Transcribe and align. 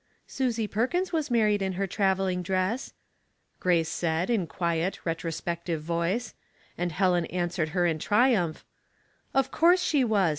*' 0.19 0.21
Susy 0.25 0.65
Perkins 0.65 1.13
was 1.13 1.29
married 1.29 1.61
in 1.61 1.73
her 1.73 1.85
traveling 1.85 2.41
dress," 2.41 2.93
Grace 3.59 3.87
said, 3.87 4.31
in 4.31 4.47
quiet, 4.47 4.97
retrospective 5.05 5.83
voice; 5.83 6.33
and 6.75 6.91
Helen 6.91 7.27
answered 7.27 7.69
her 7.69 7.85
in 7.85 7.99
triumph, 7.99 8.65
—"Of 9.35 9.51
course 9.51 9.83
she 9.83 10.03
was. 10.03 10.29